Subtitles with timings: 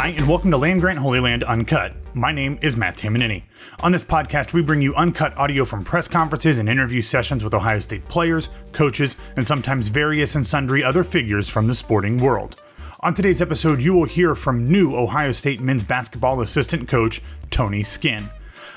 [0.00, 1.92] Hi, and welcome to Land Grant Holy Land Uncut.
[2.14, 3.42] My name is Matt Tamanini.
[3.80, 7.52] On this podcast, we bring you uncut audio from press conferences and interview sessions with
[7.52, 12.62] Ohio State players, coaches, and sometimes various and sundry other figures from the sporting world.
[13.00, 17.20] On today's episode, you will hear from new Ohio State men's basketball assistant coach,
[17.50, 18.30] Tony Skinn.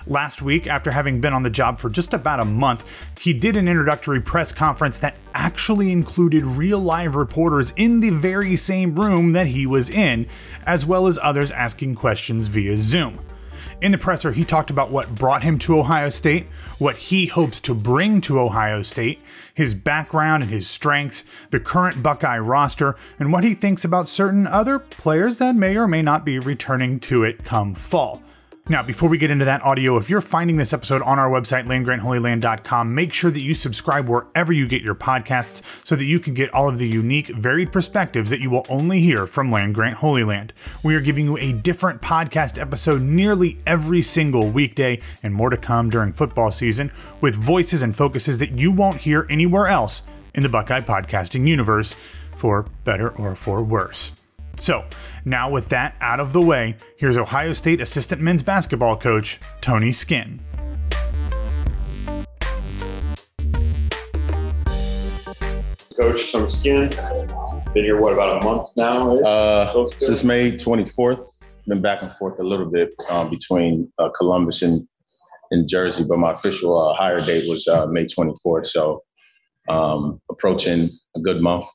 [0.07, 2.83] Last week, after having been on the job for just about a month,
[3.19, 8.55] he did an introductory press conference that actually included real live reporters in the very
[8.55, 10.27] same room that he was in,
[10.65, 13.19] as well as others asking questions via Zoom.
[13.79, 16.47] In the presser, he talked about what brought him to Ohio State,
[16.79, 19.19] what he hopes to bring to Ohio State,
[19.53, 24.47] his background and his strengths, the current Buckeye roster, and what he thinks about certain
[24.47, 28.23] other players that may or may not be returning to it come fall.
[28.71, 31.65] Now, before we get into that audio, if you're finding this episode on our website,
[31.65, 36.33] landgrantholyland.com, make sure that you subscribe wherever you get your podcasts so that you can
[36.33, 39.97] get all of the unique, varied perspectives that you will only hear from Land Grant
[39.97, 40.53] Holy Land.
[40.83, 45.57] We are giving you a different podcast episode nearly every single weekday, and more to
[45.57, 50.43] come during football season, with voices and focuses that you won't hear anywhere else in
[50.43, 51.93] the Buckeye podcasting universe,
[52.37, 54.13] for better or for worse.
[54.57, 54.85] So,
[55.25, 59.91] now with that out of the way, here's Ohio State assistant men's basketball coach Tony
[59.91, 60.39] Skinn.
[65.97, 66.89] Coach Tony Skinn,
[67.73, 69.15] been here what about a month now?
[69.17, 71.25] Uh, since May 24th.
[71.67, 74.85] Been back and forth a little bit um, between uh, Columbus and,
[75.51, 78.65] and Jersey, but my official uh, hire date was uh, May 24th.
[78.65, 79.03] So
[79.69, 81.65] um, approaching a good month.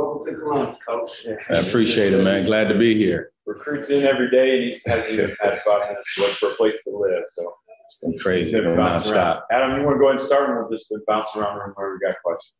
[0.00, 1.26] Welcome to Columbus, coach.
[1.50, 2.46] I appreciate it, man.
[2.46, 3.32] Glad to be here.
[3.44, 6.54] Recruits in every day, and each has you had five minutes to look for a
[6.54, 7.22] place to live.
[7.26, 7.52] So
[7.84, 8.52] it's been crazy.
[8.52, 9.42] Been bouncing nonstop.
[9.52, 11.64] Adam, you want to go ahead and start, and we'll just been bouncing around the
[11.64, 12.56] room where we got questions.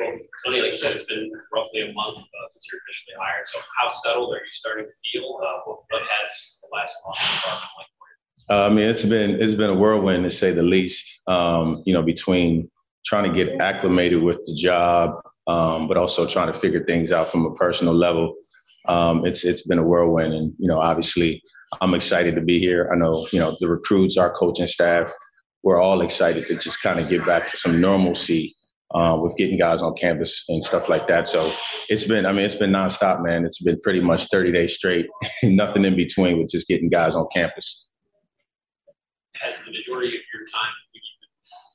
[0.00, 3.46] Well, Tony, like you said, it's been roughly a month uh, since you're officially hired.
[3.46, 5.40] So, how settled are you starting to feel?
[5.44, 8.56] Uh, what, what has the last month been like for you?
[8.56, 11.04] Uh, I mean, it's been it's been a whirlwind to say the least.
[11.26, 12.70] Um, you know, between
[13.04, 17.30] trying to get acclimated with the job, um, but also trying to figure things out
[17.30, 18.34] from a personal level.
[18.86, 21.42] Um, it's it's been a whirlwind, and you know, obviously,
[21.80, 22.90] I'm excited to be here.
[22.92, 25.10] I know you know the recruits, our coaching staff,
[25.62, 28.54] we're all excited to just kind of get back to some normalcy
[28.94, 31.26] uh, with getting guys on campus and stuff like that.
[31.26, 31.50] So
[31.88, 33.44] it's been, I mean, it's been nonstop, man.
[33.44, 35.06] It's been pretty much 30 days straight,
[35.42, 37.88] nothing in between with just getting guys on campus.
[39.36, 40.72] Has the majority of your time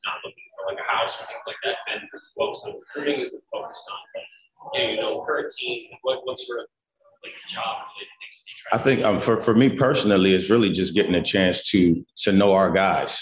[0.06, 3.20] not looking like a house or things like that been focused on recruiting?
[3.20, 5.90] Has been focused on getting to know current team?
[6.04, 6.66] What what sort of
[7.24, 8.80] like job related things do you try?
[8.80, 12.32] I think um, for for me personally, it's really just getting a chance to to
[12.32, 13.18] know our guys.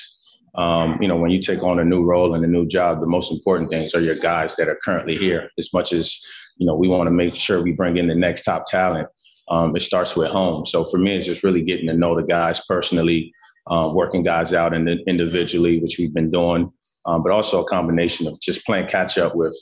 [0.56, 3.06] Um, you know, when you take on a new role and a new job, the
[3.06, 5.50] most important things are your guys that are currently here.
[5.60, 6.20] As much as
[6.58, 9.08] you know, we want to make sure we bring in the next top talent.
[9.50, 10.66] Um, it starts with home.
[10.66, 13.32] So for me, it's just really getting to know the guys personally,
[13.68, 16.72] uh, working guys out and individually, which we've been doing,
[17.08, 19.58] um, but also a combination of just playing catch up with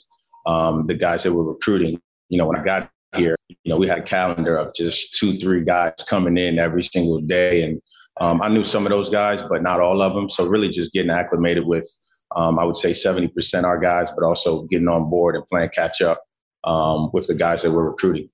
[0.46, 2.00] um, the guys that we're recruiting.
[2.28, 5.38] You know, when I got here, you know, we had a calendar of just two,
[5.38, 7.80] three guys coming in every single day, and
[8.20, 10.28] um, I knew some of those guys, but not all of them.
[10.28, 11.88] So really, just getting acclimated with,
[12.34, 16.02] um, I would say, 70% our guys, but also getting on board and playing catch
[16.02, 16.22] up
[16.64, 18.28] um, with the guys that we're recruiting.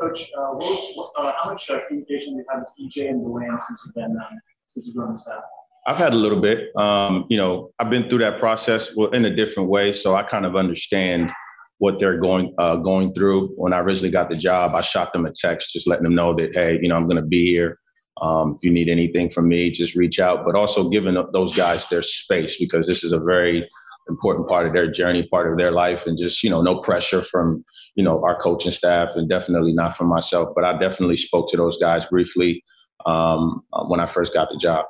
[0.00, 3.58] Coach, uh, what, uh, how much uh, communication have you had with EJ and Deland
[3.58, 4.38] since you've been um,
[4.68, 5.42] since you've on the staff?
[5.88, 6.76] I've had a little bit.
[6.76, 10.44] Um, you know, I've been through that process in a different way, so I kind
[10.44, 11.30] of understand
[11.78, 13.54] what they're going uh, going through.
[13.56, 16.34] When I originally got the job, I shot them a text, just letting them know
[16.34, 17.78] that hey, you know, I'm going to be here.
[18.20, 20.44] Um, if you need anything from me, just reach out.
[20.44, 23.66] But also giving those guys their space because this is a very
[24.10, 27.22] important part of their journey, part of their life, and just you know, no pressure
[27.22, 30.50] from you know our coaching staff, and definitely not from myself.
[30.54, 32.62] But I definitely spoke to those guys briefly
[33.06, 34.84] um, when I first got the job.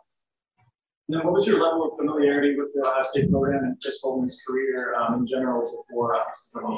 [1.10, 4.42] Now, what was your level of familiarity with the Ohio State program and Chris Holtmann's
[4.46, 6.22] career um, in general before uh,
[6.52, 6.76] joining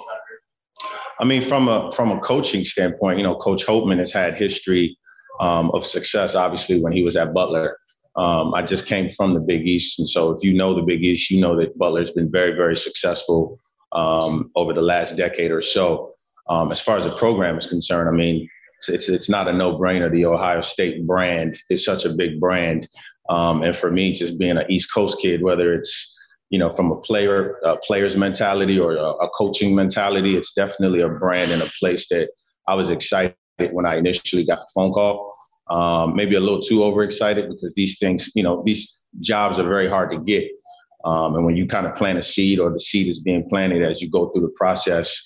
[1.19, 4.97] I mean, from a from a coaching standpoint, you know, Coach Holtmann has had history
[5.41, 6.35] um, of success.
[6.35, 7.77] Obviously, when he was at Butler,
[8.17, 11.03] um, I just came from the Big East, and so if you know the Big
[11.03, 13.59] East, you know that Butler's been very, very successful
[13.93, 16.15] um, over the last decade or so.
[16.49, 18.49] Um, as far as the program is concerned, I mean,
[18.79, 20.11] it's, it's, it's not a no brainer.
[20.11, 22.89] The Ohio State brand is such a big brand.
[23.31, 26.19] Um, and for me, just being an East Coast kid, whether it's
[26.51, 31.01] you know from a player a player's mentality or a, a, coaching mentality, it's definitely
[31.01, 32.31] a brand and a place that
[32.67, 33.37] I was excited
[33.71, 35.33] when I initially got the phone call.
[35.71, 39.89] Um, maybe a little too overexcited because these things, you know, these jobs are very
[39.89, 40.51] hard to get.
[41.05, 43.83] Um, and when you kind of plant a seed or the seed is being planted
[43.83, 45.17] as you go through the process,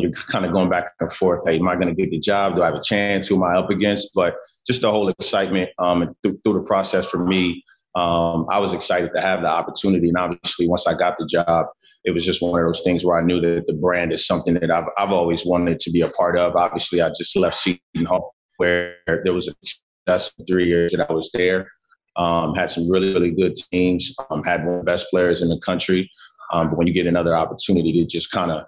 [0.00, 1.42] you're kind of going back and forth.
[1.46, 2.54] Hey, am I going to get the job?
[2.54, 3.28] Do I have a chance?
[3.28, 4.10] Who am I up against?
[4.14, 4.36] But
[4.66, 7.62] just the whole excitement um, through, through the process for me,
[7.94, 10.08] um, I was excited to have the opportunity.
[10.08, 11.66] And obviously, once I got the job,
[12.04, 14.54] it was just one of those things where I knew that the brand is something
[14.54, 16.56] that I've, I've always wanted to be a part of.
[16.56, 21.12] Obviously, I just left Seton Hall where there was a success three years that I
[21.12, 21.68] was there.
[22.16, 25.48] Um, had some really, really good teams, um, had one of the best players in
[25.48, 26.10] the country.
[26.52, 28.64] Um, but when you get another opportunity to just kind of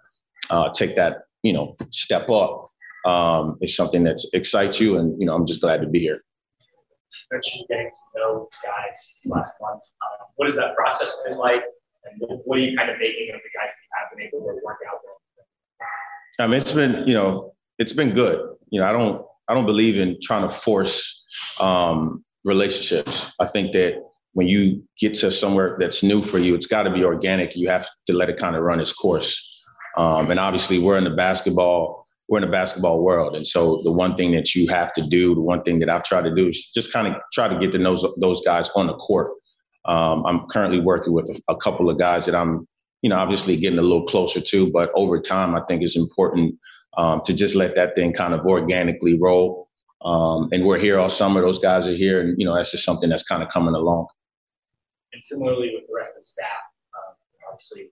[0.50, 2.68] uh, take that, you know, step up,
[3.06, 4.98] um, is something that excites you.
[4.98, 6.20] And, you know, I'm just glad to be here.
[7.32, 9.82] Mentioned getting to know guys last month.
[10.02, 11.62] Um, what has that process been like?
[12.04, 14.46] And what are you kind of making of the guys that you have been able
[14.48, 15.16] to work out with?
[16.40, 18.56] I mean, it's been, you know, it's been good.
[18.70, 21.24] You know, I don't, I don't believe in trying to force
[21.60, 23.32] um, relationships.
[23.38, 26.92] I think that when you get to somewhere that's new for you, it's got to
[26.92, 27.54] be organic.
[27.56, 29.49] You have to let it kind of run its course.
[29.96, 33.92] Um, and obviously, we're in the basketball, we're in the basketball world, and so the
[33.92, 36.48] one thing that you have to do, the one thing that I've tried to do,
[36.48, 39.30] is just kind of try to get to know those guys on the court.
[39.84, 42.68] Um, I'm currently working with a, a couple of guys that I'm,
[43.02, 46.54] you know, obviously getting a little closer to, but over time, I think it's important
[46.96, 49.68] um, to just let that thing kind of organically roll.
[50.02, 52.84] Um, and we're here all summer; those guys are here, and you know, that's just
[52.84, 54.06] something that's kind of coming along
[55.12, 56.62] and similarly with the rest of the staff,
[56.96, 57.14] um,
[57.48, 57.90] obviously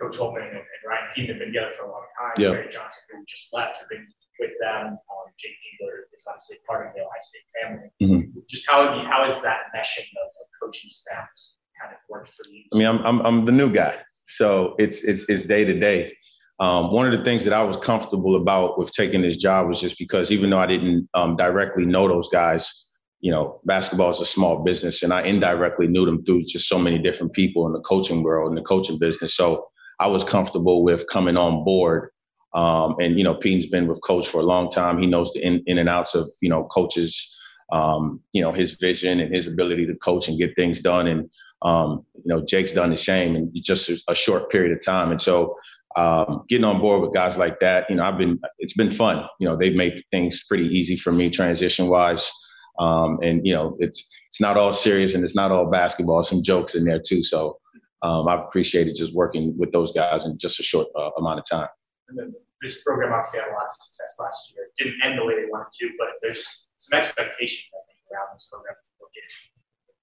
[0.00, 2.32] Coach Holtmann and, and Ryan Keene have been together for a long time.
[2.36, 2.50] Yeah.
[2.50, 4.06] Jerry Johnson, who just left, have been
[4.40, 4.86] with them.
[4.86, 7.88] Um, Jake Diebler is obviously part of the Ohio State family.
[8.02, 8.40] Mm-hmm.
[8.48, 12.28] Just how have you, how is that meshing of, of coaching staffs kind of worked
[12.28, 12.64] for you?
[12.72, 13.96] I mean, I'm, I'm, I'm the new guy,
[14.26, 16.12] so it's it's it's day to day.
[16.60, 19.80] Um, one of the things that I was comfortable about with taking this job was
[19.80, 22.86] just because even though I didn't um, directly know those guys,
[23.20, 26.78] you know, basketball is a small business, and I indirectly knew them through just so
[26.78, 29.36] many different people in the coaching world and the coaching business.
[29.36, 29.66] So
[30.04, 32.10] I was comfortable with coming on board.
[32.52, 34.98] Um, and you know, Pete's been with Coach for a long time.
[34.98, 37.34] He knows the in, in and outs of you know coaches,
[37.72, 41.06] um, you know, his vision and his ability to coach and get things done.
[41.06, 41.30] And
[41.62, 45.10] um, you know, Jake's done the same in just a, short period of time.
[45.10, 45.56] And so
[45.96, 49.26] um, getting on board with guys like that, you know, I've been it's been fun.
[49.40, 52.30] You know, they've made things pretty easy for me transition wise.
[52.78, 56.22] Um, and you know, it's it's not all serious and it's not all basketball.
[56.22, 57.22] Some jokes in there too.
[57.22, 57.58] So
[58.04, 61.48] um, I've appreciated just working with those guys in just a short uh, amount of
[61.48, 61.72] time.
[62.08, 64.68] And then this program obviously had a lot of success last year.
[64.68, 68.36] It didn't end the way they wanted to, but there's some expectations I think around
[68.36, 69.32] this program to look at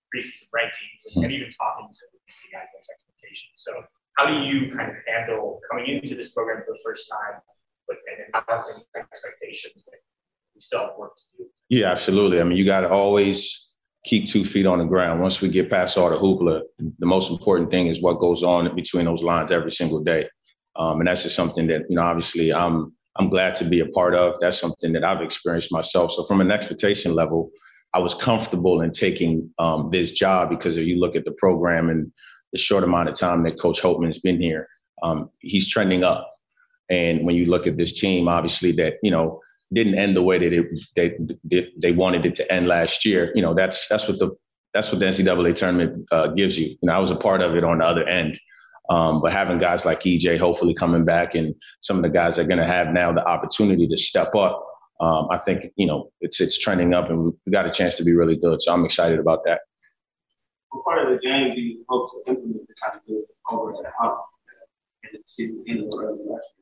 [0.09, 1.23] preseason rankings and, mm-hmm.
[1.25, 3.61] and even talking to the guys those expectations.
[3.61, 3.85] So
[4.17, 7.37] how do you kind of handle coming into this program for the first time,
[7.87, 11.45] but and balancing expectations we still have work to do.
[11.69, 12.39] Yeah, absolutely.
[12.39, 13.60] I mean, you got to always
[14.11, 15.21] keep two feet on the ground.
[15.21, 16.61] Once we get past all the hoopla,
[16.99, 20.27] the most important thing is what goes on between those lines every single day.
[20.75, 23.85] Um, and that's just something that, you know, obviously I'm I'm glad to be a
[23.87, 24.35] part of.
[24.41, 26.11] That's something that I've experienced myself.
[26.11, 27.51] So from an expectation level,
[27.93, 31.89] I was comfortable in taking um, this job because if you look at the program
[31.89, 32.11] and
[32.51, 34.67] the short amount of time that Coach Holtmann's been here,
[35.03, 36.29] um, he's trending up.
[36.89, 39.39] And when you look at this team, obviously that, you know,
[39.73, 40.65] didn't end the way that it,
[40.95, 43.31] they, they wanted it to end last year.
[43.35, 44.31] You know, that's that's what the
[44.73, 46.67] that's what the NCAA tournament uh, gives you.
[46.67, 48.39] You know, I was a part of it on the other end.
[48.89, 52.43] Um, but having guys like EJ hopefully coming back and some of the guys are
[52.43, 54.65] going to have now the opportunity to step up,
[54.99, 58.03] um, I think you know it's it's trending up and we got a chance to
[58.03, 58.61] be really good.
[58.61, 59.61] So I'm excited about that.
[60.69, 63.01] What part of the game do you hope to implement kind of
[63.51, 63.89] over the
[66.27, 66.60] the?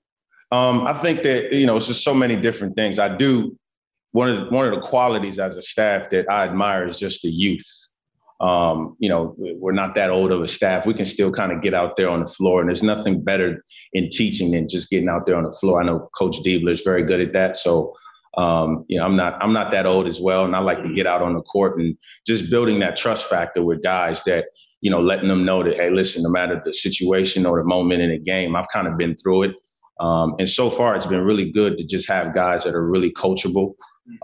[0.52, 2.98] Um, I think that you know it's just so many different things.
[2.98, 3.58] I do
[4.12, 7.22] one of the, one of the qualities as a staff that I admire is just
[7.22, 7.66] the youth.
[8.42, 10.86] Um, you know, we're not that old of a staff.
[10.86, 13.64] We can still kind of get out there on the floor, and there's nothing better
[13.94, 15.82] in teaching than just getting out there on the floor.
[15.82, 17.58] I know Coach Diebler is very good at that.
[17.58, 17.94] So,
[18.38, 20.94] um, you know, I'm not I'm not that old as well, and I like to
[20.94, 24.46] get out on the court and just building that trust factor with guys that
[24.82, 28.02] you know, letting them know that hey, listen, no matter the situation or the moment
[28.02, 29.56] in the game, I've kind of been through it.
[30.00, 33.12] Um, and so far, it's been really good to just have guys that are really
[33.14, 33.74] coachable.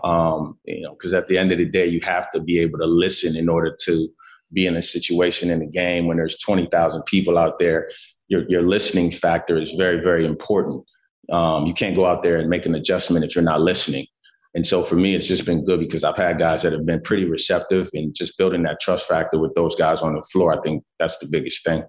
[0.02, 2.78] Um, you know, because at the end of the day, you have to be able
[2.78, 4.08] to listen in order to
[4.52, 7.88] be in a situation in a game when there's 20,000 people out there.
[8.28, 10.84] Your, your listening factor is very, very important.
[11.30, 14.06] Um, you can't go out there and make an adjustment if you're not listening.
[14.54, 17.02] And so for me, it's just been good because I've had guys that have been
[17.02, 20.58] pretty receptive and just building that trust factor with those guys on the floor.
[20.58, 21.84] I think that's the biggest thing.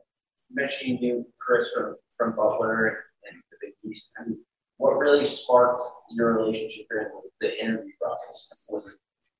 [0.52, 3.07] Mentioning you, Chris, from, from Butler
[3.90, 4.12] East.
[4.18, 4.36] And
[4.78, 7.10] what really sparked your relationship during
[7.42, 8.66] the interview process?
[8.70, 8.96] Was it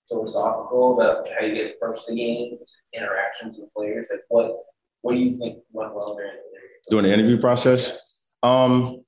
[0.10, 2.58] philosophical about how you guys approach the game,
[2.94, 4.08] interactions with players?
[4.10, 4.56] Like what
[5.02, 6.78] what do you think went well during the interview?
[6.90, 7.98] During the interview process?
[8.44, 9.04] Um,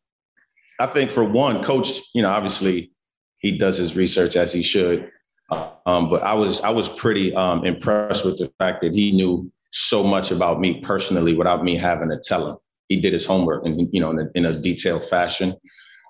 [0.79, 2.93] I think for one, coach, you know, obviously
[3.39, 5.12] he does his research as he should.
[5.51, 9.51] Um, but I was I was pretty um, impressed with the fact that he knew
[9.72, 12.58] so much about me personally without me having to tell him.
[12.89, 15.55] He did his homework and you know in a, in a detailed fashion.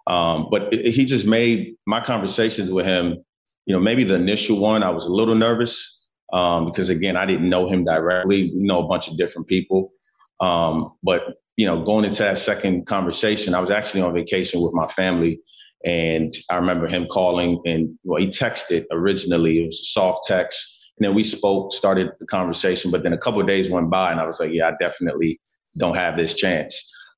[0.08, 3.24] Um, but it, he just made my conversations with him.
[3.66, 6.00] You know, maybe the initial one I was a little nervous
[6.34, 8.52] um, because again I didn't know him directly.
[8.56, 9.92] We know a bunch of different people.
[10.40, 11.22] Um, but
[11.58, 15.42] you know, going into that second conversation, I was actually on vacation with my family
[15.86, 19.64] and I remember him calling and well, he texted originally.
[19.64, 20.58] It was a soft text.
[20.98, 22.92] And then we spoke, started the conversation.
[22.92, 25.40] But then a couple of days went by and I was like, yeah, I definitely
[25.80, 26.74] don't have this chance.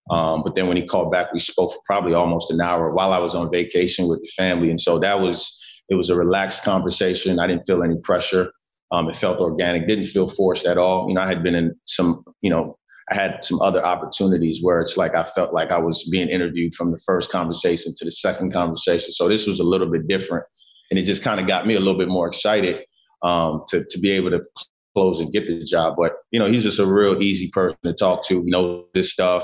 [0.10, 3.14] Um, but then when he called back, we spoke for probably almost an hour while
[3.14, 4.70] I was on vacation with the family.
[4.70, 5.38] And so that was,
[5.90, 7.40] it was a relaxed conversation.
[7.40, 8.52] I didn't feel any pressure.
[8.92, 11.08] Um, it felt organic, didn't feel forced at all.
[11.08, 12.78] You know, I had been in some, you know,
[13.10, 16.76] I had some other opportunities where it's like I felt like I was being interviewed
[16.76, 19.12] from the first conversation to the second conversation.
[19.12, 20.46] So this was a little bit different,
[20.90, 22.86] and it just kind of got me a little bit more excited
[23.22, 24.42] um, to to be able to
[24.94, 25.96] close and get the job.
[25.98, 28.44] But you know, he's just a real easy person to talk to.
[28.44, 29.44] He knows this stuff.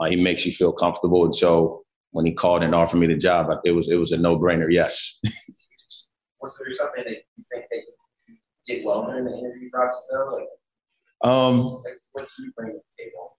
[0.00, 3.16] Uh, he makes you feel comfortable, and so when he called and offered me the
[3.16, 4.68] job, it was it was a no brainer.
[4.70, 5.20] Yes.
[6.40, 7.80] was there something that you think that
[8.28, 8.36] you
[8.66, 10.34] did well in the interview process though?
[10.34, 13.36] Like um, what do you bring to the table?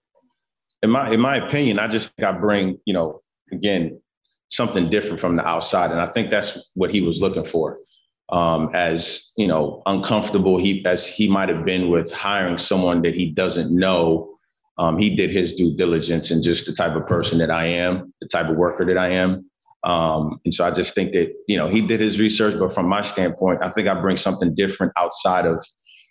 [0.83, 3.21] In my in my opinion, I just think I bring, you know,
[3.51, 4.01] again,
[4.49, 5.91] something different from the outside.
[5.91, 7.77] And I think that's what he was looking for.
[8.29, 13.15] Um, as you know, uncomfortable he as he might have been with hiring someone that
[13.15, 14.33] he doesn't know.
[14.79, 18.13] Um, he did his due diligence and just the type of person that I am,
[18.21, 19.49] the type of worker that I am.
[19.83, 22.87] Um, and so I just think that, you know, he did his research, but from
[22.87, 25.65] my standpoint, I think I bring something different outside of,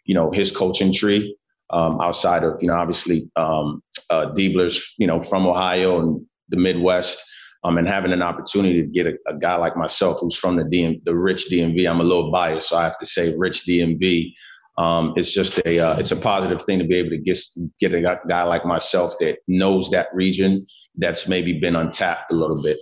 [0.05, 1.37] you know, his coaching tree
[1.71, 6.57] um, outside of, you know, obviously um, uh, Diebler's, you know, from Ohio and the
[6.57, 7.23] Midwest,
[7.67, 10.63] um, and having an opportunity to get a, a, guy like myself who's from the
[10.63, 11.91] DM, the rich DMV.
[11.91, 14.33] I'm a little biased, so I have to say rich DMV.
[14.79, 17.39] Um, it's just a uh, it's a positive thing to be able to get
[17.81, 22.63] get a guy like myself that knows that region that's maybe been untapped a little
[22.63, 22.79] bit.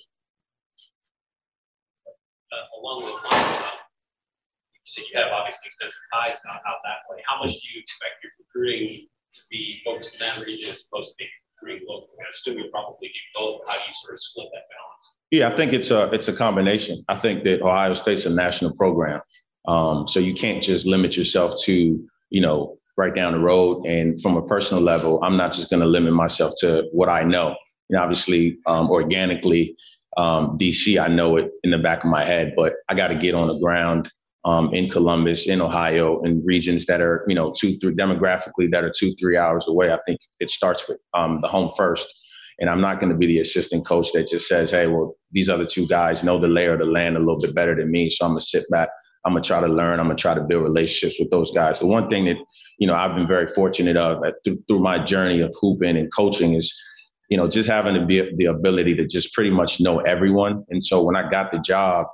[2.53, 3.71] Uh, along those lines, uh,
[4.85, 7.23] so you have obviously extensive ties out, out that way.
[7.27, 11.15] How much do you expect your recruiting to be focused in that region as opposed
[11.17, 11.25] to
[11.65, 12.19] recruiting locally?
[12.21, 13.61] I assume you'll probably both.
[13.67, 15.15] How do you sort of split that balance?
[15.31, 17.05] Yeah, I think it's a it's a combination.
[17.09, 19.21] I think that Ohio State's a national program,
[19.67, 21.73] um, so you can't just limit yourself to
[22.31, 23.87] you know right down the road.
[23.87, 27.23] And from a personal level, I'm not just going to limit myself to what I
[27.25, 27.57] know.
[27.91, 29.77] Know, obviously, um, organically,
[30.17, 33.15] um, DC, I know it in the back of my head, but I got to
[33.15, 34.11] get on the ground
[34.45, 38.85] um, in Columbus, in Ohio, in regions that are, you know, two, three demographically that
[38.85, 39.91] are two, three hours away.
[39.91, 42.21] I think it starts with um, the home first.
[42.61, 45.49] And I'm not going to be the assistant coach that just says, hey, well, these
[45.49, 48.09] other two guys know the layer of the land a little bit better than me.
[48.11, 48.91] So I'm going to sit back.
[49.25, 49.99] I'm going to try to learn.
[49.99, 51.81] I'm going to try to build relationships with those guys.
[51.81, 52.37] The one thing that,
[52.79, 56.55] you know, I've been very fortunate of through, through my journey of hooping and coaching
[56.55, 56.73] is,
[57.29, 60.65] you know, just having to be the ability to just pretty much know everyone.
[60.69, 62.07] And so when I got the job,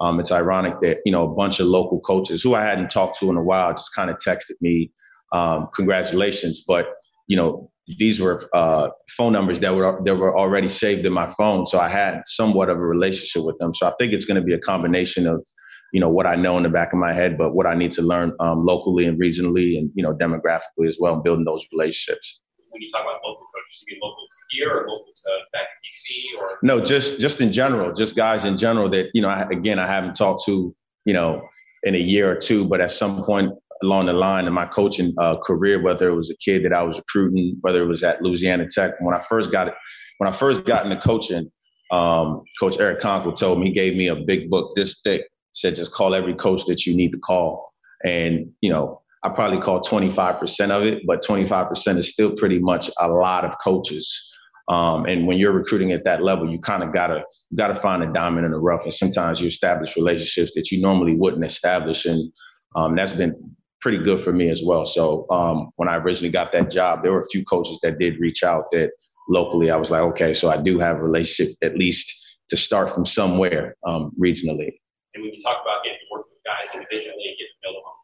[0.00, 3.18] um, it's ironic that you know a bunch of local coaches who I hadn't talked
[3.20, 4.90] to in a while just kind of texted me,
[5.32, 6.64] um, congratulations.
[6.66, 6.86] But
[7.28, 11.32] you know these were uh, phone numbers that were that were already saved in my
[11.38, 13.74] phone, so I had somewhat of a relationship with them.
[13.74, 15.44] So I think it's going to be a combination of
[15.92, 17.92] you know what I know in the back of my head, but what I need
[17.92, 21.66] to learn um, locally and regionally, and you know demographically as well, and building those
[21.72, 22.42] relationships.
[22.76, 25.68] When you talk about local coaches, you mean local to here or local to back
[25.82, 26.58] DC or?
[26.62, 29.30] No, just just in general, just guys in general that you know.
[29.30, 31.40] I, again, I haven't talked to you know
[31.84, 33.50] in a year or two, but at some point
[33.82, 36.82] along the line in my coaching uh, career, whether it was a kid that I
[36.82, 39.74] was recruiting, whether it was at Louisiana Tech, when I first got it,
[40.18, 41.50] when I first got into coaching,
[41.90, 45.76] um, Coach Eric Konkol told me he gave me a big book this thick, said
[45.76, 47.72] just call every coach that you need to call,
[48.04, 49.00] and you know.
[49.26, 53.56] I probably call 25% of it, but 25% is still pretty much a lot of
[53.62, 54.08] coaches.
[54.68, 57.24] Um, and when you're recruiting at that level, you kind of gotta
[57.56, 58.84] gotta find a diamond in the rough.
[58.84, 62.32] And sometimes you establish relationships that you normally wouldn't establish, and
[62.76, 63.34] um, that's been
[63.80, 64.86] pretty good for me as well.
[64.86, 68.20] So um, when I originally got that job, there were a few coaches that did
[68.20, 68.92] reach out that
[69.28, 72.12] locally I was like, okay, so I do have a relationship at least
[72.50, 74.70] to start from somewhere um, regionally.
[75.14, 77.72] And when you talk about getting to work with guys individually and getting to know
[77.74, 77.95] them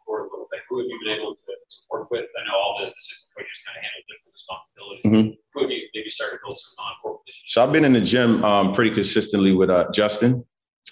[0.72, 2.24] who have you been able to, to work with?
[2.24, 5.04] I know all the assistant coaches kind of handle different responsibilities.
[5.04, 5.28] Mm-hmm.
[5.52, 6.72] Who have you maybe started to build some
[7.04, 7.44] positions?
[7.48, 10.44] So I've been in the gym um, pretty consistently with uh, Justin,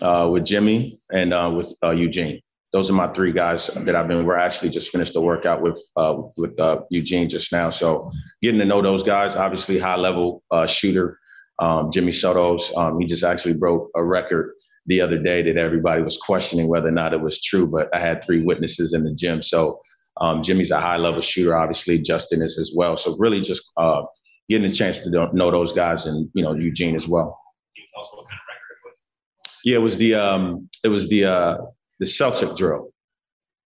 [0.03, 2.43] uh, with Jimmy, and uh, with uh, Eugene.
[2.75, 4.27] Those are my three guys that I've been.
[4.27, 7.71] We're actually just finished the workout with uh, with uh, Eugene just now.
[7.71, 8.11] So
[8.43, 11.19] getting to know those guys, obviously high level shooter,
[11.61, 14.55] Um, Jimmy Sotos, um, he just actually broke a record
[14.87, 18.01] the other day that everybody was questioning whether or not it was true, but I
[18.01, 19.43] had three witnesses in the gym.
[19.43, 19.79] So
[20.21, 21.99] um, Jimmy's a high level shooter, obviously.
[21.99, 22.97] Justin is as well.
[22.97, 24.03] So really just uh,
[24.49, 27.39] getting a chance to know those guys and, you know, Eugene as well.
[27.77, 29.61] Can you tell us what kind of record it was?
[29.65, 31.57] Yeah, it was the um, it was the uh,
[32.01, 32.93] the Celtic drill.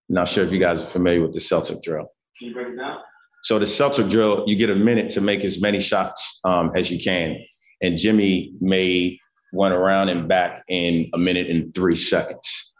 [0.09, 2.06] Not sure if you guys are familiar with the Celtic drill.
[2.38, 2.99] Can you break it down?
[3.44, 6.90] So the Celtic drill, you get a minute to make as many shots um, as
[6.90, 7.37] you can,
[7.83, 9.18] and Jimmy made
[9.54, 12.75] one around and back in a minute and three seconds.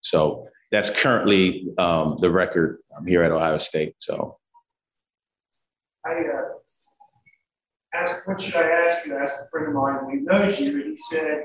[0.00, 3.94] So that's currently um, the record I'm here at Ohio State.
[3.98, 4.38] So
[6.06, 6.48] I uh,
[7.94, 9.16] asked, what should I ask you?
[9.16, 11.44] I asked a friend of mine who knows you, and he said,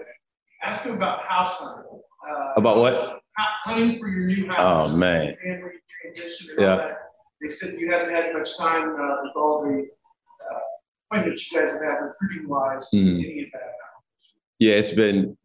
[0.63, 2.01] ask him about house hunting.
[2.29, 3.21] Uh, about what?
[3.65, 4.91] Hunting for your new house.
[4.91, 5.35] Oh man.
[5.43, 6.71] Family transition and yeah.
[6.71, 6.97] all that.
[7.41, 10.59] They said you haven't had much time uh, with all the uh,
[11.11, 12.87] appointments you guys have had recruiting wise.
[12.93, 13.19] Mm-hmm.
[13.19, 13.73] Any of that?
[14.59, 15.37] Yeah, it's been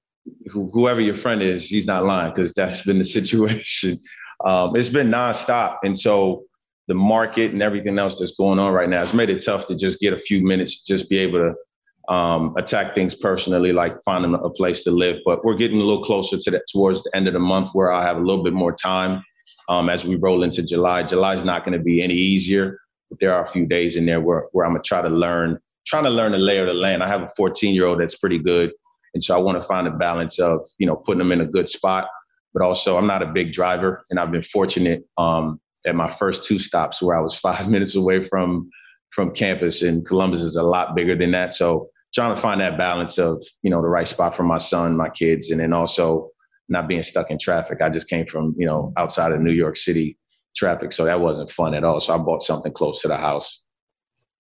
[0.47, 3.99] whoever your friend is, he's not lying because that's been the situation.
[4.45, 6.45] Um, it's been nonstop, and so
[6.89, 9.77] the market and everything else that's going on right now has made it tough to
[9.77, 14.35] just get a few minutes, just be able to um, attack things personally, like finding
[14.35, 15.19] a place to live.
[15.25, 17.93] But we're getting a little closer to that towards the end of the month, where
[17.93, 19.23] I'll have a little bit more time
[19.69, 21.05] um, as we roll into July.
[21.05, 22.79] July is not going to be any easier,
[23.09, 25.61] but there are a few days in there where where I'm gonna try to learn,
[25.87, 27.01] trying to learn the lay of the land.
[27.03, 28.73] I have a 14 year old that's pretty good
[29.15, 31.47] and so I want to find a balance of, you know, putting them in a
[31.47, 32.09] good spot,
[32.55, 34.03] but also I'm not a big driver.
[34.11, 37.95] And I've been fortunate um, at my first two stops where I was five minutes
[37.95, 38.71] away from
[39.13, 41.53] from campus and Columbus is a lot bigger than that.
[41.53, 44.97] So trying to find that balance of, you know, the right spot for my son,
[44.97, 46.31] my kids, and then also
[46.71, 47.83] not being stuck in traffic.
[47.83, 50.17] I just came from, you know, outside of New York City
[50.57, 50.93] traffic.
[50.93, 52.01] So that wasn't fun at all.
[52.01, 53.65] So I bought something close to the house.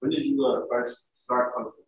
[0.00, 1.85] When did you uh, first start coaching?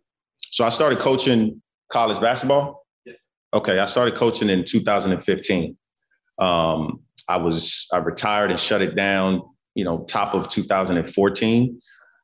[0.50, 2.84] So I started coaching college basketball?
[3.04, 3.16] Yes.
[3.52, 5.76] Okay, I started coaching in 2015.
[6.38, 9.42] Um, I was I retired and shut it down.
[9.74, 11.80] You know, top of 2014.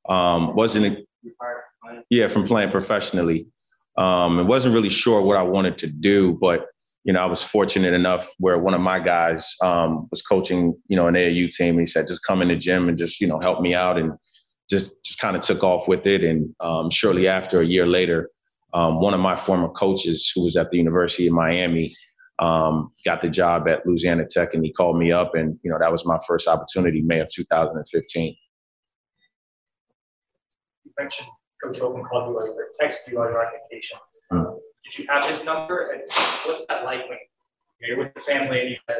[0.08, 1.06] Um, wasn't
[2.08, 3.46] yeah from playing professionally.
[3.96, 6.66] Um, and wasn't really sure what I wanted to do, but
[7.04, 10.96] you know, I was fortunate enough where one of my guys um, was coaching, you
[10.96, 11.78] know, an AAU team.
[11.78, 13.98] He said, just come in the gym and just, you know, help me out.
[13.98, 14.12] And
[14.68, 16.22] just, just kind of took off with it.
[16.22, 18.30] And um, shortly after, a year later,
[18.72, 21.94] um, one of my former coaches who was at the University of Miami
[22.38, 25.78] um, got the job at Louisiana Tech, and he called me up, and you know
[25.78, 28.36] that was my first opportunity, May of 2015.
[30.84, 31.28] You mentioned
[31.62, 33.98] Coach Holtmann called you or texted you on your application.
[34.32, 34.56] Mm-hmm.
[34.84, 35.90] Did you have his number?
[35.92, 36.02] And
[36.46, 37.18] what's that like when
[37.80, 38.96] you're with the family and you said,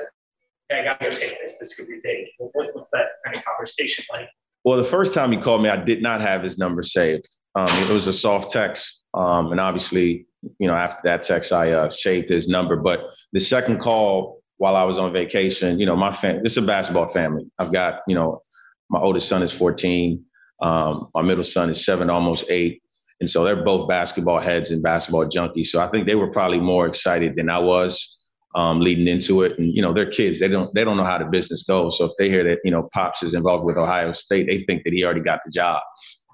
[0.69, 1.59] hey, I got to take this.
[1.59, 2.27] This could be big.
[2.39, 4.29] What's that kind of conversation like?
[4.65, 7.29] Well, the first time he called me, I did not have his number saved.
[7.55, 9.00] Um, it was a soft text.
[9.15, 10.27] Um, and obviously,
[10.59, 12.77] you know, after that text, I uh, saved his number.
[12.77, 13.01] But
[13.33, 16.63] the second call while I was on vacation, you know, my family, this is a
[16.63, 17.51] basketball family.
[17.59, 18.41] I've got, you know,
[18.89, 20.25] my oldest son is 14.
[20.63, 22.83] Um, my middle son is seven, almost eight.
[23.21, 25.67] And so they're both basketball heads and basketball junkies.
[25.67, 28.19] So I think they were probably more excited than I was
[28.55, 29.59] um, leading into it.
[29.59, 30.41] And, you know, they're kids.
[30.41, 31.99] They don't, they don't know how the business goes.
[31.99, 34.85] So if they hear that, you know, Pops is involved with Ohio State, they think
[34.85, 35.83] that he already got the job.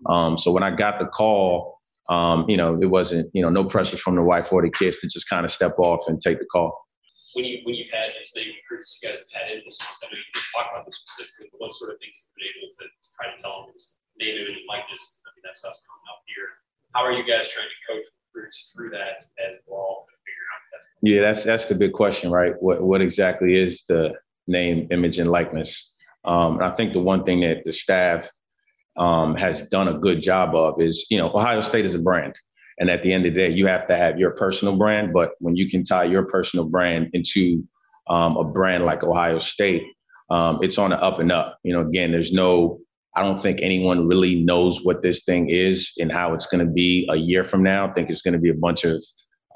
[0.06, 1.75] Um, so when I got the call,
[2.08, 5.00] um, you know, it wasn't, you know, no pressure from the wife or the kids
[5.00, 6.76] to just kind of step off and take the call.
[7.34, 10.06] When you when you've had as many recruits you guys have had in this, I
[10.06, 12.72] know you talk about this specifically, but what sort of things have you been able
[12.72, 15.20] to, to try to tell them is name it and like this?
[15.26, 16.48] I mean, that stuff's coming up here.
[16.94, 20.06] How are you guys trying to coach recruits through that as well?
[21.02, 22.54] Yeah, that's that's the big question, right?
[22.60, 24.14] What what exactly is the
[24.46, 25.92] name, image, and likeness?
[26.24, 28.26] Um, and I think the one thing that the staff
[28.98, 32.34] um, has done a good job of is, you know, Ohio State is a brand.
[32.78, 35.12] And at the end of the day, you have to have your personal brand.
[35.12, 37.62] But when you can tie your personal brand into
[38.08, 39.84] um, a brand like Ohio State,
[40.30, 41.58] um, it's on the up and up.
[41.62, 42.78] You know, again, there's no,
[43.14, 46.70] I don't think anyone really knows what this thing is and how it's going to
[46.70, 47.88] be a year from now.
[47.88, 49.02] I think it's going to be a bunch of,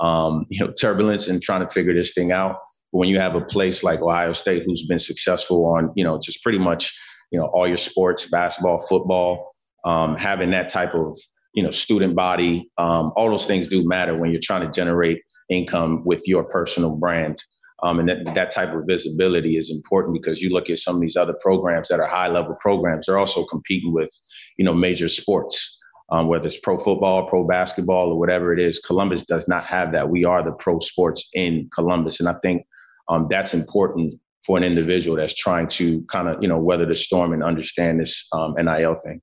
[0.00, 2.56] um, you know, turbulence and trying to figure this thing out.
[2.90, 6.18] But when you have a place like Ohio State who's been successful on, you know,
[6.22, 6.96] just pretty much
[7.30, 9.52] you know all your sports, basketball, football,
[9.84, 11.16] um, having that type of
[11.54, 15.22] you know student body, um, all those things do matter when you're trying to generate
[15.48, 17.42] income with your personal brand.
[17.82, 21.00] Um, and that, that type of visibility is important because you look at some of
[21.00, 24.10] these other programs that are high level programs, they're also competing with,
[24.58, 25.80] you know, major sports,
[26.12, 28.78] um, whether it's pro football, pro basketball, or whatever it is.
[28.80, 30.10] Columbus does not have that.
[30.10, 32.20] We are the pro sports in Columbus.
[32.20, 32.66] And I think
[33.08, 36.94] um, that's important for an individual that's trying to kind of you know weather the
[36.94, 39.20] storm and understand this um, NIL thing.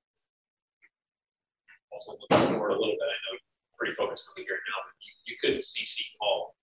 [1.91, 4.81] Also looking forward a little bit, I know you're pretty focused on the here now.
[4.85, 4.93] But
[5.25, 6.55] you could see Seton Hall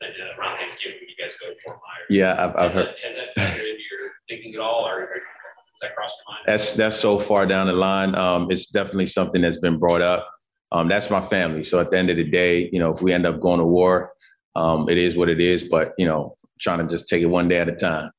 [0.00, 2.06] and, uh, around Thanksgiving when you guys go to Fort Myers.
[2.08, 2.86] Yeah, I've, I've heard.
[2.86, 6.34] that, has that factored into your thinking at all, or, or does that cross your
[6.34, 6.44] mind?
[6.46, 8.14] That's that's so far down the line.
[8.14, 10.28] Um, it's definitely something that's been brought up.
[10.72, 11.64] Um, that's my family.
[11.64, 13.66] So at the end of the day, you know, if we end up going to
[13.66, 14.12] war,
[14.54, 15.64] um, it is what it is.
[15.64, 18.10] But you know, trying to just take it one day at a time.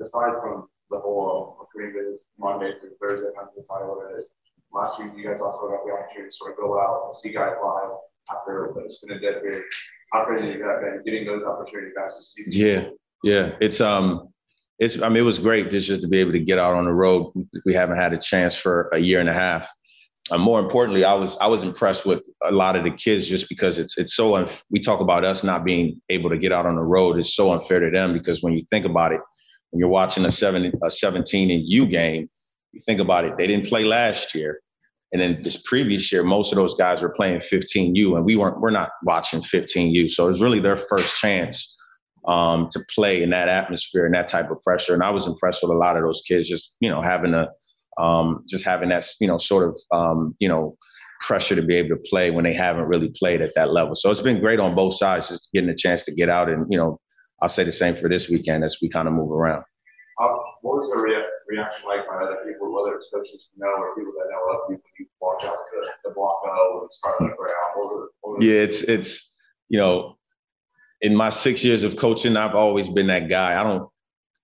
[0.00, 4.26] aside from the whole Bay's Monday through Thursday kind of decided what it is.
[4.72, 7.32] Last week, you guys also got the opportunity to sort of go out and see
[7.32, 7.90] guys live
[8.30, 9.64] after it's been a dead period.
[10.12, 12.44] How crazy has that been getting those opportunities guys to see?
[12.48, 12.88] Yeah,
[13.22, 13.56] yeah.
[13.60, 14.28] It's um,
[14.78, 16.84] it's I mean, it was great just just to be able to get out on
[16.84, 17.32] the road.
[17.64, 19.68] We haven't had a chance for a year and a half.
[20.30, 23.48] Uh, more importantly, I was I was impressed with a lot of the kids just
[23.48, 26.64] because it's it's so unf- we talk about us not being able to get out
[26.64, 27.18] on the road.
[27.18, 29.20] It's so unfair to them because when you think about it,
[29.70, 32.30] when you're watching a seven a 17 and U game,
[32.72, 33.36] you think about it.
[33.36, 34.60] They didn't play last year,
[35.12, 38.60] and then this previous year, most of those guys were playing 15U, and we weren't.
[38.60, 41.76] We're not watching 15U, so it's really their first chance
[42.26, 44.94] um, to play in that atmosphere and that type of pressure.
[44.94, 47.48] And I was impressed with a lot of those kids, just you know having a
[47.98, 50.76] um, just having that you know sort of um, you know
[51.20, 53.96] pressure to be able to play when they haven't really played at that level.
[53.96, 56.66] So it's been great on both sides, just getting a chance to get out and
[56.70, 57.00] you know
[57.40, 59.64] I'll say the same for this weekend as we kind of move around.
[60.20, 60.28] Uh,
[60.62, 63.94] what was the rea- reaction like by other people, whether it's coaches you know or
[63.96, 67.16] people that know of you when you walk out the, the block O and start
[67.18, 67.70] the ground?
[67.74, 69.34] What was, what was Yeah, it's it's
[69.68, 70.16] you know,
[71.00, 73.60] in my six years of coaching, I've always been that guy.
[73.60, 73.88] I don't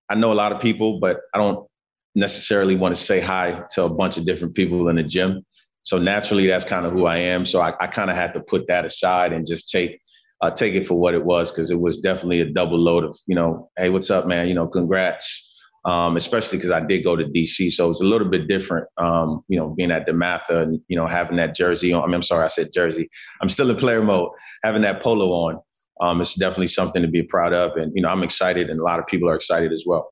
[0.09, 1.65] I know a lot of people, but I don't
[2.15, 5.45] necessarily want to say hi to a bunch of different people in the gym.
[5.83, 7.45] So naturally that's kind of who I am.
[7.45, 9.99] So I, I kind of had to put that aside and just take
[10.41, 13.15] uh, take it for what it was because it was definitely a double load of,
[13.27, 14.47] you know, hey, what's up, man?
[14.47, 15.47] You know, congrats.
[15.83, 18.87] Um, especially because I did go to DC, so it's a little bit different.
[18.97, 22.03] Um, you know, being at DeMatha and you know having that jersey on.
[22.03, 23.09] I mean, I'm sorry, I said jersey.
[23.41, 24.29] I'm still in player mode.
[24.63, 25.59] Having that polo on,
[25.99, 28.83] um, it's definitely something to be proud of, and you know, I'm excited, and a
[28.83, 30.10] lot of people are excited as well.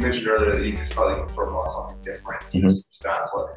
[0.00, 2.42] You mentioned earlier that you just probably prefer about something different.
[2.52, 2.82] Mhm.
[2.90, 3.50] Stats, what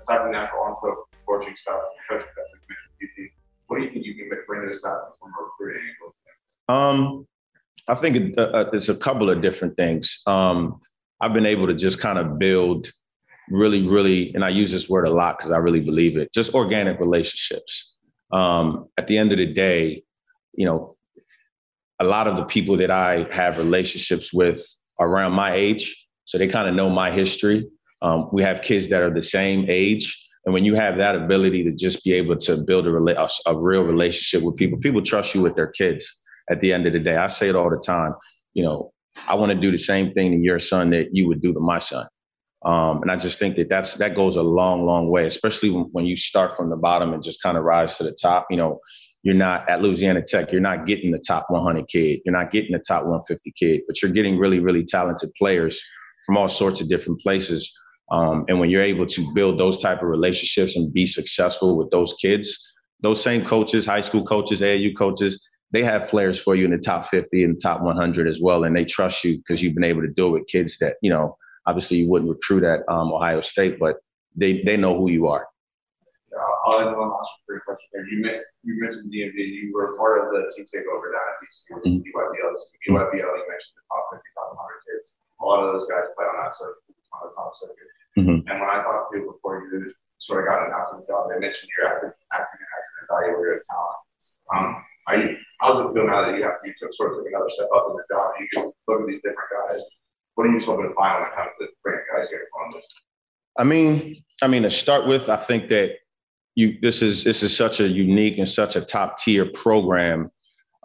[0.00, 3.32] aside from natural on-field coaching stuff, coaching stuff, you mentioned PT,
[3.66, 6.14] what do you think you can bring to the staff from a recruiting angle?
[6.68, 7.26] Um,
[7.88, 10.20] I think it, uh, uh, it's a couple of different things.
[10.26, 10.80] Um,
[11.20, 12.92] I've been able to just kind of build
[13.48, 16.54] really, really, and I use this word a lot because I really believe it, just
[16.54, 17.96] organic relationships.
[18.30, 20.04] Um, at the end of the day,
[20.52, 20.94] you know,
[21.98, 24.62] a lot of the people that I have relationships with
[25.02, 27.68] around my age, so they kind of know my history.
[28.00, 30.18] Um, we have kids that are the same age.
[30.44, 33.56] And when you have that ability to just be able to build a, rela- a,
[33.56, 36.04] real relationship with people, people trust you with their kids
[36.50, 37.16] at the end of the day.
[37.16, 38.14] I say it all the time.
[38.54, 38.92] You know,
[39.28, 41.60] I want to do the same thing to your son that you would do to
[41.60, 42.06] my son.
[42.64, 45.84] Um, and I just think that that's that goes a long, long way, especially when,
[45.92, 48.46] when you start from the bottom and just kind of rise to the top.
[48.50, 48.80] You know,
[49.22, 50.50] you're not at Louisiana Tech.
[50.50, 52.20] You're not getting the top 100 kid.
[52.24, 55.80] You're not getting the top 150 kid, but you're getting really, really talented players
[56.26, 57.72] from all sorts of different places.
[58.10, 61.90] Um, and when you're able to build those type of relationships and be successful with
[61.90, 62.56] those kids,
[63.00, 66.78] those same coaches, high school coaches, AAU coaches, they have players for you in the
[66.78, 70.02] top 50 and top 100 as well, and they trust you because you've been able
[70.02, 71.36] to do it with kids that you know.
[71.64, 73.96] Obviously, you wouldn't recruit at um, Ohio State, but
[74.36, 75.46] they they know who you are.
[76.40, 78.06] I'll end one last quick question here.
[78.08, 79.36] You, met, you mentioned DMV.
[79.36, 82.00] You were part of the team takeover down at DC with Mhm.
[82.08, 82.52] BYBL.
[82.88, 85.18] BYBL, you mentioned the top 50, top 100 kids.
[85.40, 87.88] A lot of those guys play on that circuit, on the top circuit.
[88.16, 88.48] Mhm.
[88.48, 91.28] And when I talked to you before you sort of got announced on the job,
[91.28, 93.98] they mentioned you're acting, acting as an evaluator of talent.
[94.52, 97.26] Um, are you, how's it feel now that you have you took sort of took
[97.26, 98.34] another step up in the job?
[98.38, 99.82] You can look at these different guys.
[100.34, 102.86] What are you hoping to find when it comes to bringing guys here from this?
[103.58, 105.98] I mean, I mean to start with, I think that
[106.54, 110.28] you this is this is such a unique and such a top tier program.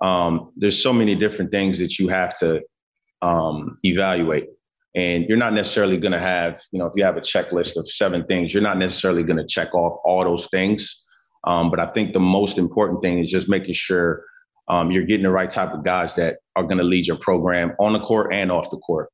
[0.02, 2.62] Um, there's so many different things that you have to
[3.22, 4.46] um, evaluate,
[4.96, 7.90] and you're not necessarily going to have you know if you have a checklist of
[7.90, 11.00] seven things, you're not necessarily going to check off all those things.
[11.44, 14.24] Um, but I think the most important thing is just making sure
[14.68, 17.74] um, you're getting the right type of guys that are going to lead your program
[17.80, 19.10] on the court and off the court.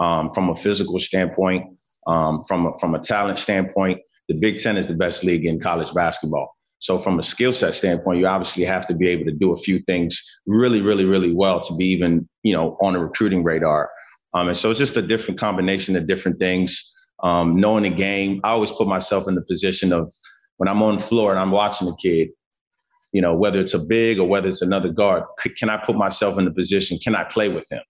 [0.00, 4.76] Um, from a physical standpoint, um, from a, from a talent standpoint, the Big Ten
[4.76, 6.54] is the best league in college basketball.
[6.78, 9.56] So from a skill set standpoint, you obviously have to be able to do a
[9.56, 13.90] few things really, really, really well to be even, you know, on a recruiting radar.
[14.34, 16.92] Um, and so it's just a different combination of different things.
[17.22, 20.12] Um, knowing the game, I always put myself in the position of
[20.58, 22.28] when I'm on the floor and I'm watching the kid,
[23.12, 25.22] you know, whether it's a big or whether it's another guard,
[25.58, 26.98] can I put myself in the position?
[27.02, 27.80] Can I play with him?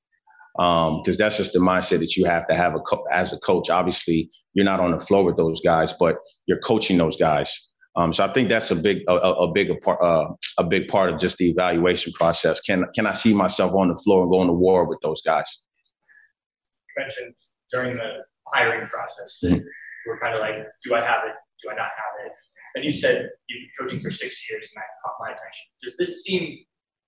[0.57, 3.39] Because um, that's just the mindset that you have to have a co- as a
[3.39, 3.71] coach.
[3.71, 7.53] Obviously, you're not on the floor with those guys, but you're coaching those guys.
[7.97, 10.27] Um, so I think that's a big, a, a big part, uh,
[10.59, 12.61] a big part of just the evaluation process.
[12.61, 15.47] Can can I see myself on the floor and going to war with those guys?
[16.89, 17.37] You mentioned
[17.73, 19.59] during the hiring process, mm-hmm.
[20.07, 21.35] were kind of like, do I have it?
[21.63, 22.33] Do I not have it?
[22.75, 25.67] And you said you've been coaching for six years, and that caught my attention.
[25.83, 26.59] Does this seem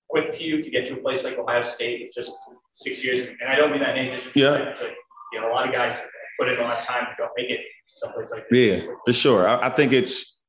[0.09, 2.31] quick to you to get to a place like Ohio State with just
[2.77, 3.29] six years?
[3.41, 4.75] And I don't mean that name just yeah.
[4.79, 4.95] but
[5.33, 6.01] you know, a lot of guys
[6.39, 8.85] put in a lot of time to go make it someplace like this.
[8.85, 9.49] Yeah, for sure.
[9.49, 10.41] I, I think it's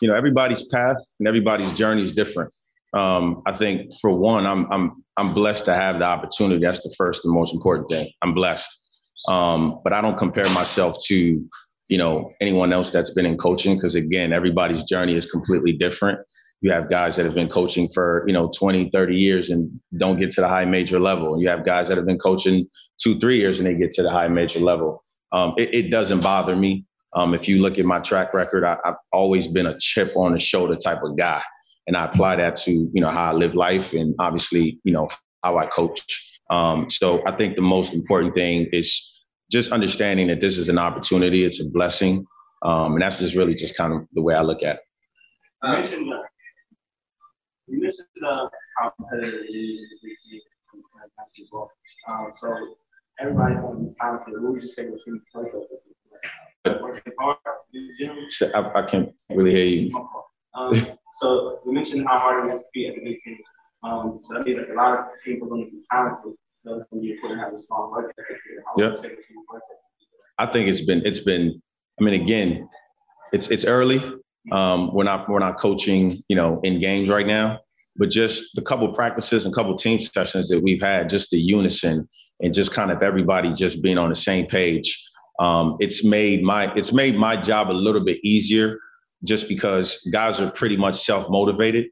[0.00, 2.52] you know everybody's path and everybody's journey is different.
[2.94, 6.64] Um, I think for one, I'm I'm I'm blessed to have the opportunity.
[6.64, 8.10] That's the first and most important thing.
[8.22, 8.68] I'm blessed,
[9.28, 11.14] um, but I don't compare myself to
[11.88, 16.20] you know anyone else that's been in coaching because again, everybody's journey is completely different.
[16.60, 20.18] You have guys that have been coaching for you know 20, 30 years and don't
[20.18, 21.40] get to the high major level.
[21.40, 22.66] You have guys that have been coaching
[23.02, 25.02] two, three years and they get to the high major level.
[25.32, 26.84] Um, it, it doesn't bother me.
[27.14, 30.34] Um, if you look at my track record, I, have always been a chip on
[30.34, 31.42] the shoulder type of guy,
[31.86, 35.08] and I apply that to you know how I live life and obviously you know
[35.42, 36.00] how I coach.
[36.50, 39.14] Um, so I think the most important thing is
[39.50, 42.26] just understanding that this is an opportunity, it's a blessing,
[42.62, 44.82] um, and that's just really just kind of the way I look at it.
[45.62, 45.82] Uh,
[47.68, 50.80] you mentioned uh, how competitive it is in
[51.16, 51.70] basketball.
[52.08, 52.56] Um, so
[53.20, 54.42] everybody wants to be talented.
[54.42, 55.44] What would you say was in play
[58.54, 60.08] I, I can't really hear you.
[60.54, 60.86] Um,
[61.20, 63.38] so you mentioned how hard it is to be at the Big Ten.
[63.82, 66.32] Um, so that means that a lot of teams are going to be talented.
[66.56, 68.36] So when you put have a strong work ethic,
[68.76, 68.94] yeah.
[70.38, 71.62] I think it's been it's been.
[72.00, 72.68] I mean, again,
[73.32, 74.00] it's it's early.
[74.52, 77.60] Um, we're not we're not coaching, you know, in games right now.
[77.96, 82.08] But just the couple practices and couple team sessions that we've had, just the unison
[82.40, 84.96] and just kind of everybody just being on the same page
[85.38, 88.78] um, it's made my it's made my job a little bit easier
[89.24, 91.86] just because guys are pretty much self motivated.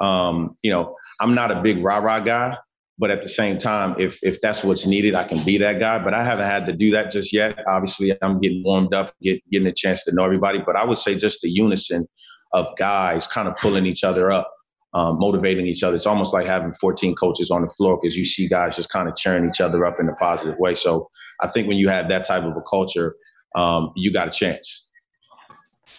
[0.00, 2.56] Um, you know, I'm not a big rah rah guy,
[3.02, 5.98] but at the same time, if if that's what's needed, I can be that guy.
[5.98, 7.58] But I haven't had to do that just yet.
[7.66, 10.60] Obviously, I'm getting warmed up, get, getting a chance to know everybody.
[10.64, 12.06] But I would say just the unison
[12.52, 14.48] of guys kind of pulling each other up,
[14.94, 15.96] um, motivating each other.
[15.96, 19.08] It's almost like having 14 coaches on the floor because you see guys just kind
[19.08, 20.76] of cheering each other up in a positive way.
[20.76, 21.08] So
[21.40, 23.16] I think when you have that type of a culture,
[23.56, 24.90] um, you got a chance.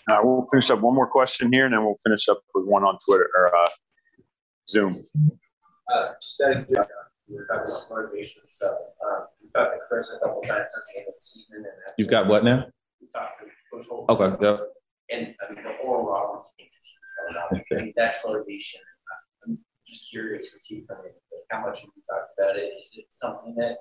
[0.09, 2.85] Uh, we'll finish up one more question here, and then we'll finish up with one
[2.85, 3.67] on Twitter or uh,
[4.69, 5.03] Zoom.
[5.91, 6.93] Uh, just out of curiosity,
[7.27, 8.75] we were talking about motivation and stuff.
[9.05, 11.57] Um, we talked to Chris a couple times since the end of the season.
[11.57, 11.65] And
[11.97, 12.65] You've got what now?
[13.01, 14.09] We talked to Coach Holt.
[14.09, 14.45] Okay.
[14.45, 14.59] Yep.
[15.11, 16.67] And I mean, the whole Rollins game
[17.29, 18.81] I mean, that's motivation.
[19.45, 21.15] I'm just curious to see from it,
[21.51, 22.73] how much you talked about it.
[22.79, 23.77] Is it something that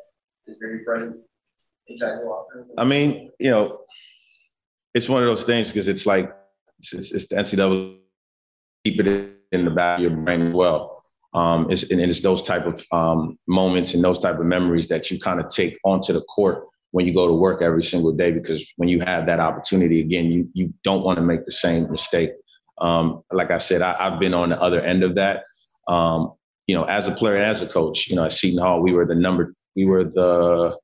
[0.46, 1.16] is very present
[1.88, 2.24] exactly
[2.78, 3.80] I mean, you know,
[4.94, 6.34] it's one of those things because it's like
[6.78, 7.98] it's, it's, the NCAA
[8.84, 11.01] keep it in the back of your brain as well.
[11.34, 15.10] Um, it's, and it's those type of um, moments and those type of memories that
[15.10, 18.32] you kind of take onto the court when you go to work every single day
[18.32, 21.90] because when you have that opportunity again, you you don't want to make the same
[21.90, 22.32] mistake.
[22.78, 25.44] Um, like I said, I, have been on the other end of that.
[25.88, 26.34] Um,
[26.66, 28.92] you know, as a player, and as a coach, you know, at Seton Hall, we
[28.92, 30.76] were the number, we were the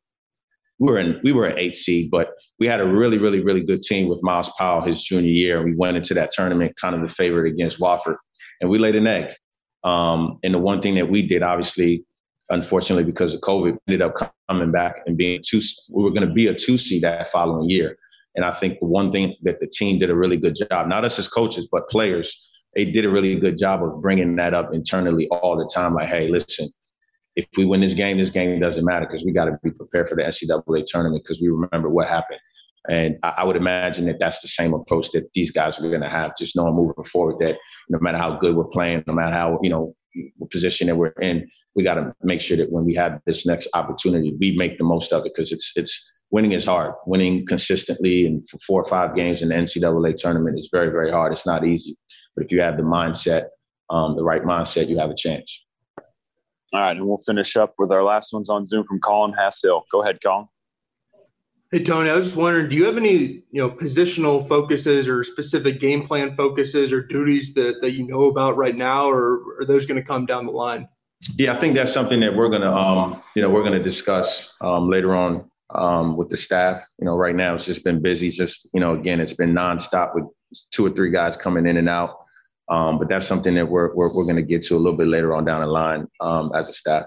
[0.78, 3.62] we were in we were an eight seed, but we had a really, really, really
[3.62, 5.62] good team with Myles Powell his junior year.
[5.62, 8.16] We went into that tournament kind of the favorite against Wofford,
[8.60, 9.34] and we laid an egg.
[9.84, 12.04] Um, and the one thing that we did, obviously,
[12.50, 14.14] unfortunately because of COVID, ended up
[14.48, 15.60] coming back and being two.
[15.90, 17.96] We were going to be a two seed that following year.
[18.34, 21.04] And I think the one thing that the team did a really good job, not
[21.04, 24.72] us as coaches, but players, they did a really good job of bringing that up
[24.72, 25.94] internally all the time.
[25.94, 26.68] Like, hey, listen,
[27.34, 30.08] if we win this game, this game doesn't matter because we got to be prepared
[30.08, 32.40] for the NCAA tournament because we remember what happened.
[32.88, 36.00] And I, I, would imagine that that's the same approach that these guys are going
[36.00, 37.56] to have, just knowing moving forward that
[37.90, 39.94] no matter how good we're playing, no matter how, you know,
[40.50, 43.68] position that we're in, we got to make sure that when we have this next
[43.74, 46.94] opportunity, we make the most of it because it's, it's, winning is hard.
[47.06, 51.10] Winning consistently and for four or five games in the NCAA tournament is very, very
[51.10, 51.32] hard.
[51.32, 51.96] It's not easy.
[52.34, 53.46] But if you have the mindset,
[53.90, 55.64] um, the right mindset, you have a chance.
[56.72, 59.84] All right, and we'll finish up with our last ones on Zoom from Colin Hassill.
[59.90, 60.48] Go ahead, Colin.
[61.70, 65.22] Hey Tony, I was just wondering, do you have any you know positional focuses or
[65.22, 69.66] specific game plan focuses or duties that, that you know about right now, or are
[69.66, 70.88] those going to come down the line?
[71.36, 74.88] Yeah, I think that's something that we're gonna um, you know we're gonna discuss um,
[74.88, 76.80] later on um, with the staff.
[76.98, 78.30] You know, right now it's just been busy.
[78.30, 80.24] just you know, again, it's been nonstop with
[80.70, 82.16] two or three guys coming in and out.
[82.70, 85.08] Um, but that's something that we're we're, we're going to get to a little bit
[85.08, 87.04] later on down the line um, as a staff.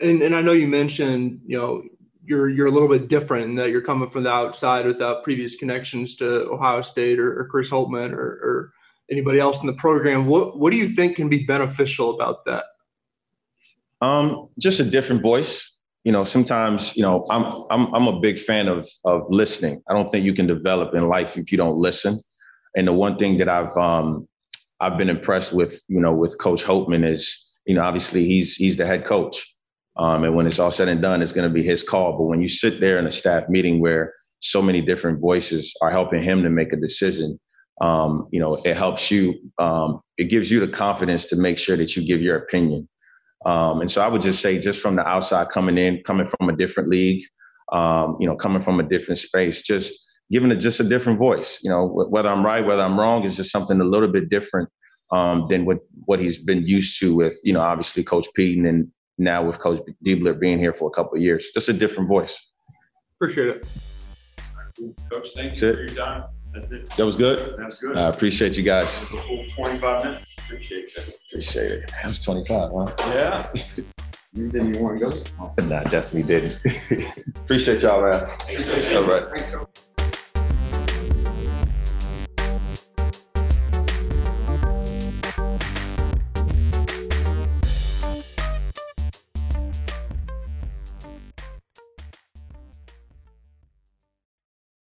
[0.00, 1.82] And and I know you mentioned you know
[2.26, 5.56] you're you're a little bit different in that you're coming from the outside without previous
[5.56, 8.72] connections to Ohio State or, or Chris Holtmann or, or
[9.10, 10.26] anybody else in the program.
[10.26, 12.64] What what do you think can be beneficial about that?
[14.00, 15.72] Um, just a different voice.
[16.04, 19.82] You know, sometimes you know I'm I'm I'm a big fan of of listening.
[19.88, 22.20] I don't think you can develop in life if you don't listen.
[22.76, 24.28] And the one thing that I've um,
[24.80, 28.76] I've been impressed with, you know, with Coach Holtmann is, you know, obviously he's he's
[28.76, 29.55] the head coach,
[29.98, 32.16] um, and when it's all said and done, it's going to be his call.
[32.16, 35.90] But when you sit there in a staff meeting where so many different voices are
[35.90, 37.38] helping him to make a decision,
[37.80, 39.34] um, you know, it helps you.
[39.58, 42.88] Um, it gives you the confidence to make sure that you give your opinion.
[43.44, 46.48] Um, and so I would just say, just from the outside coming in, coming from
[46.48, 47.22] a different league,
[47.72, 49.94] um, you know, coming from a different space, just
[50.30, 51.58] giving it just a different voice.
[51.62, 54.68] You know, whether I'm right, whether I'm wrong, is just something a little bit different
[55.12, 58.90] um, than what what he's been used to with, you know, obviously Coach Pete and
[59.18, 61.50] now with Coach Diebler being here for a couple of years.
[61.52, 62.38] Just a different voice.
[63.16, 63.68] Appreciate it.
[65.10, 66.24] Coach, thank you That's for your time.
[66.52, 66.88] That's it.
[66.96, 67.56] That was good.
[67.58, 67.96] That's good.
[67.96, 69.00] I appreciate you guys.
[69.00, 70.34] The full 25 minutes.
[70.38, 71.16] Appreciate that.
[71.30, 71.90] Appreciate it.
[71.90, 72.94] That was 25, huh?
[73.12, 73.52] Yeah.
[74.32, 75.64] You didn't even want to go?
[75.64, 76.60] Nah, definitely didn't.
[77.36, 78.28] appreciate y'all, man.
[78.40, 78.92] Thanks, Coach.
[78.92, 79.66] All right.